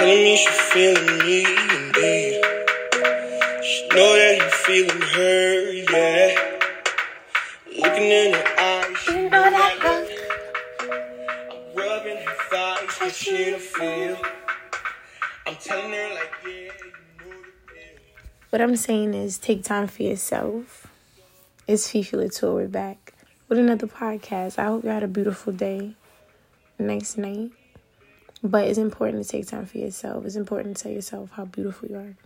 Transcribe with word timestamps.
telling 0.00 0.24
me 0.24 0.36
she 0.36 0.48
feeling 0.50 1.18
me 1.18 1.44
indeed. 1.76 2.44
She 3.62 3.88
know 3.88 4.12
that 4.16 4.34
he 4.34 4.48
feeling 4.64 5.02
her, 5.02 5.72
yeah. 5.72 6.28
Looking 7.78 8.10
in 8.10 8.34
her 8.34 8.49
rubbing 11.90 12.18
her 12.18 12.76
but 13.00 13.12
she 13.12 13.50
don't 13.50 13.60
feel. 13.60 14.16
I'm 15.46 15.56
telling 15.56 15.90
her 15.90 16.14
like, 16.14 16.32
yeah, 16.44 16.50
you 16.50 16.68
know 16.68 16.70
the 17.18 17.74
deal. 17.74 17.98
What 18.50 18.60
I'm 18.62 18.76
saying 18.76 19.14
is 19.14 19.38
take 19.38 19.64
time 19.64 19.88
for 19.88 20.04
yourself. 20.04 20.86
It's 21.66 21.90
Fifi 21.90 22.16
Latour. 22.16 22.54
We're 22.54 22.68
back 22.68 23.14
with 23.48 23.58
another 23.58 23.88
podcast. 23.88 24.56
I 24.58 24.66
hope 24.66 24.84
you 24.84 24.90
had 24.90 25.02
a 25.02 25.08
beautiful 25.08 25.52
day. 25.52 25.96
Nice 26.78 27.16
night. 27.16 27.50
But 28.42 28.68
it's 28.68 28.78
important 28.78 29.24
to 29.24 29.28
take 29.28 29.48
time 29.48 29.66
for 29.66 29.78
yourself. 29.78 30.24
It's 30.24 30.36
important 30.36 30.76
to 30.76 30.82
tell 30.84 30.92
yourself 30.92 31.30
how 31.32 31.44
beautiful 31.44 31.88
you 31.88 31.96
are. 31.96 32.16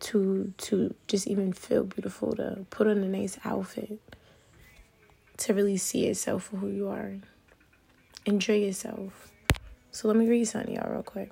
To 0.00 0.52
to 0.58 0.94
just 1.08 1.26
even 1.26 1.52
feel 1.54 1.82
beautiful, 1.82 2.36
to 2.36 2.66
put 2.70 2.86
on 2.86 2.98
a 2.98 3.08
nice 3.08 3.38
outfit, 3.44 3.98
to 5.38 5.54
really 5.54 5.76
see 5.78 6.06
yourself 6.06 6.44
for 6.44 6.58
who 6.58 6.68
you 6.68 6.88
are. 6.88 7.14
Enjoy 8.28 8.58
yourself. 8.58 9.32
So 9.90 10.06
let 10.06 10.14
me 10.14 10.28
read 10.28 10.44
something 10.44 10.74
y'all 10.74 10.92
real 10.92 11.02
quick. 11.02 11.30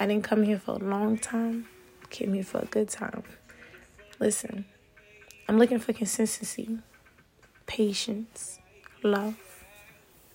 I 0.00 0.06
didn't 0.06 0.24
come 0.24 0.42
here 0.42 0.58
for 0.58 0.72
a 0.72 0.78
long 0.78 1.16
time. 1.16 1.68
Came 2.10 2.32
here 2.32 2.42
for 2.42 2.58
a 2.58 2.64
good 2.64 2.88
time. 2.88 3.22
Listen, 4.18 4.64
I'm 5.48 5.56
looking 5.56 5.78
for 5.78 5.92
consistency, 5.92 6.80
patience, 7.66 8.58
love, 9.04 9.36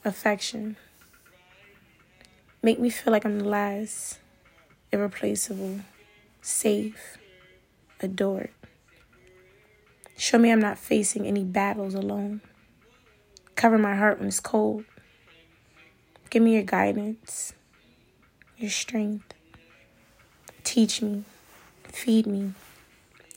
affection. 0.06 0.78
Make 2.64 2.80
me 2.80 2.90
feel 2.90 3.12
like 3.12 3.26
I'm 3.26 3.40
the 3.40 3.50
last, 3.50 4.20
irreplaceable, 4.94 5.82
safe, 6.42 7.18
adored. 8.00 8.52
Show 10.18 10.38
me 10.38 10.54
I'm 10.54 10.62
not 10.62 10.80
facing 10.80 11.28
any 11.28 11.44
battles 11.44 11.96
alone. 11.96 12.40
Cover 13.56 13.78
my 13.78 13.98
heart 13.98 14.20
when 14.20 14.30
it's 14.30 14.40
cold. 14.40 14.86
Give 16.30 16.44
me 16.44 16.56
your 16.56 16.64
guidance, 16.64 17.54
your 18.58 18.70
strength. 18.70 19.34
Teach 20.66 21.02
me, 21.02 21.24
feed 21.86 22.28
me, 22.28 22.52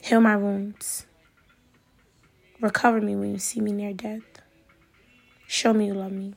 heal 0.02 0.20
my 0.20 0.36
wounds. 0.36 1.06
Recover 2.60 3.00
me 3.00 3.14
when 3.14 3.30
you 3.30 3.38
see 3.38 3.60
me 3.60 3.70
near 3.70 3.92
death. 3.92 4.22
Show 5.46 5.72
me 5.72 5.86
you 5.86 5.94
love 5.94 6.10
me. 6.10 6.34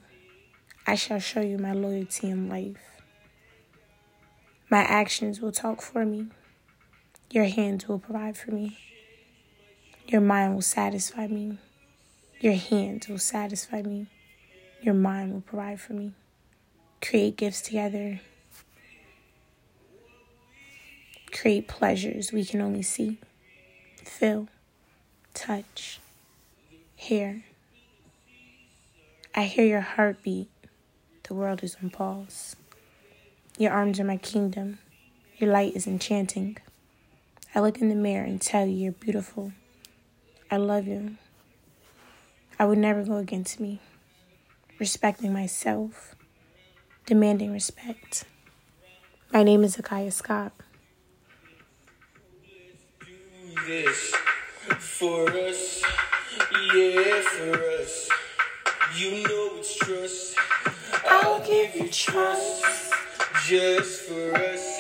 I 0.86 0.94
shall 0.94 1.20
show 1.20 1.42
you 1.42 1.58
my 1.58 1.74
loyalty 1.74 2.30
in 2.30 2.50
life. 2.50 3.02
My 4.70 4.82
actions 4.82 5.42
will 5.42 5.52
talk 5.52 5.82
for 5.82 6.06
me. 6.06 6.28
Your 7.32 7.46
hands 7.46 7.88
will 7.88 8.00
provide 8.00 8.38
for 8.38 8.52
me. 8.52 8.78
Your 10.08 10.22
mind 10.22 10.54
will 10.54 10.62
satisfy 10.62 11.26
me. 11.26 11.58
Your 12.40 12.54
hands 12.54 13.08
will 13.08 13.18
satisfy 13.18 13.82
me. 13.82 14.06
Your 14.82 14.94
mind 14.94 15.34
will 15.34 15.42
provide 15.42 15.82
for 15.82 15.94
me. 15.94 16.14
Create 17.04 17.36
gifts 17.36 17.62
together. 17.62 18.22
Create 21.34 21.68
pleasures 21.68 22.32
we 22.32 22.46
can 22.46 22.62
only 22.62 22.82
see, 22.82 23.18
feel, 23.98 24.48
touch, 25.34 26.00
hear. 26.96 27.44
I 29.36 29.44
hear 29.44 29.66
your 29.66 29.82
heartbeat. 29.82 30.50
The 31.24 31.34
world 31.34 31.62
is 31.62 31.76
on 31.84 31.90
pause. 31.90 32.56
Your 33.58 33.74
arms 33.74 34.00
are 34.00 34.06
my 34.06 34.18
kingdom. 34.18 34.80
Your 35.38 35.52
light 35.52 35.76
is 35.76 35.86
enchanting. 35.86 36.56
I 37.54 37.60
look 37.60 37.80
in 37.80 37.90
the 37.90 37.96
mirror 37.96 38.24
and 38.24 38.40
tell 38.40 38.66
you 38.66 38.76
you're 38.76 38.92
beautiful. 38.94 39.52
I 40.50 40.56
love 40.56 40.88
you. 40.88 41.18
I 42.58 42.64
would 42.64 42.78
never 42.78 43.04
go 43.04 43.18
against 43.18 43.60
me. 43.60 43.82
Respecting 44.80 45.34
myself. 45.34 46.16
Demanding 47.06 47.52
respect. 47.52 48.26
My 49.32 49.44
name 49.44 49.64
is 49.64 49.78
Akaya 49.78 50.12
Scott. 50.12 50.54
this 53.66 54.14
for 54.80 55.30
us, 55.30 55.82
yeah, 56.74 57.22
for 57.22 57.62
us. 57.80 58.10
You 58.96 59.24
know 59.24 59.50
it's 59.56 59.76
trust. 59.76 60.38
I'll 61.06 61.40
give 61.46 61.76
you 61.76 61.88
trust 61.90 62.94
just 63.48 64.02
for 64.04 64.36
us. 64.36 64.80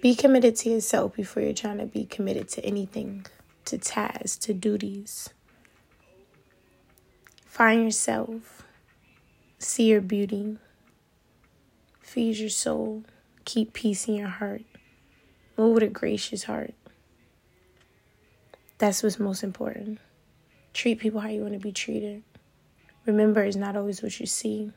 Be 0.00 0.14
committed 0.14 0.56
to 0.56 0.70
yourself 0.70 1.14
before 1.14 1.42
you're 1.42 1.52
trying 1.52 1.78
to 1.78 1.86
be 1.86 2.04
committed 2.04 2.48
to 2.50 2.64
anything, 2.64 3.26
to 3.66 3.78
tasks, 3.78 4.36
to 4.38 4.54
duties. 4.54 5.30
Find 7.46 7.84
yourself, 7.84 8.61
see 9.62 9.84
your 9.84 10.00
beauty, 10.00 10.58
feed 12.00 12.36
your 12.36 12.50
soul, 12.50 13.04
keep 13.44 13.72
peace 13.72 14.08
in 14.08 14.14
your 14.14 14.28
heart, 14.28 14.62
move 15.56 15.74
with 15.74 15.82
a 15.84 15.88
gracious 15.88 16.44
heart. 16.44 16.74
That's 18.78 19.02
what's 19.02 19.20
most 19.20 19.42
important. 19.42 20.00
Treat 20.74 20.98
people 20.98 21.20
how 21.20 21.28
you 21.28 21.42
want 21.42 21.52
to 21.52 21.60
be 21.60 21.72
treated. 21.72 22.22
Remember, 23.06 23.42
it's 23.42 23.56
not 23.56 23.76
always 23.76 24.02
what 24.02 24.18
you 24.18 24.26
see. 24.26 24.72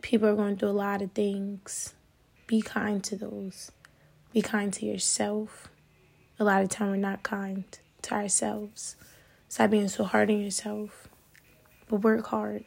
People 0.00 0.28
are 0.28 0.36
going 0.36 0.56
through 0.56 0.70
a 0.70 0.70
lot 0.70 1.02
of 1.02 1.12
things. 1.12 1.94
Be 2.46 2.60
kind 2.60 3.02
to 3.04 3.16
those. 3.16 3.70
Be 4.32 4.42
kind 4.42 4.72
to 4.74 4.86
yourself. 4.86 5.68
A 6.38 6.44
lot 6.44 6.62
of 6.62 6.68
time 6.68 6.90
we're 6.90 6.96
not 6.96 7.22
kind 7.22 7.64
to 8.02 8.14
ourselves. 8.14 8.96
Stop 9.48 9.70
being 9.70 9.88
so 9.88 10.04
hard 10.04 10.30
on 10.30 10.40
yourself. 10.40 11.08
But 11.88 11.96
work 11.96 12.26
hard. 12.26 12.64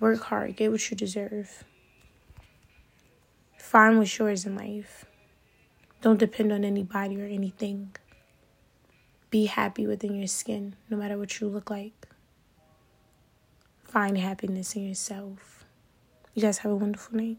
Work 0.00 0.20
hard. 0.22 0.56
Get 0.56 0.70
what 0.70 0.90
you 0.90 0.96
deserve. 0.96 1.64
Find 3.58 3.98
what's 3.98 4.16
yours 4.18 4.46
in 4.46 4.56
life. 4.56 5.04
Don't 6.00 6.18
depend 6.18 6.52
on 6.52 6.64
anybody 6.64 7.20
or 7.20 7.26
anything. 7.26 7.94
Be 9.30 9.46
happy 9.46 9.86
within 9.86 10.14
your 10.14 10.28
skin, 10.28 10.76
no 10.88 10.96
matter 10.96 11.18
what 11.18 11.40
you 11.40 11.48
look 11.48 11.68
like. 11.68 12.06
Find 13.82 14.16
happiness 14.16 14.76
in 14.76 14.86
yourself. 14.86 15.64
You 16.34 16.42
guys 16.42 16.58
have 16.58 16.72
a 16.72 16.76
wonderful 16.76 17.16
night. 17.16 17.38